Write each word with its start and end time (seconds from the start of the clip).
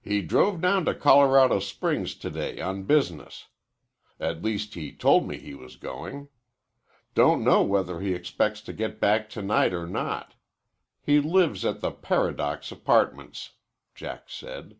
"He 0.00 0.20
drove 0.20 0.60
down 0.60 0.84
to 0.86 0.96
Colorado 0.96 1.60
Springs 1.60 2.16
to 2.16 2.28
day 2.28 2.60
on 2.60 2.82
business. 2.82 3.46
At 4.18 4.42
least 4.42 4.74
he 4.74 4.90
told 4.92 5.28
me 5.28 5.38
he 5.38 5.54
was 5.54 5.76
going. 5.76 6.26
Don't 7.14 7.44
know 7.44 7.62
whether 7.62 8.00
he 8.00 8.14
expects 8.14 8.60
to 8.62 8.72
get 8.72 8.98
back 8.98 9.30
to 9.30 9.40
night 9.40 9.72
or 9.72 9.86
not. 9.86 10.34
He 11.00 11.20
lives 11.20 11.64
at 11.64 11.78
the 11.80 11.92
Paradox 11.92 12.72
Apartments," 12.72 13.52
Jack 13.94 14.28
said. 14.28 14.76